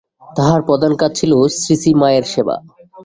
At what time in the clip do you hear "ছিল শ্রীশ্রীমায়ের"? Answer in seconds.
1.19-2.25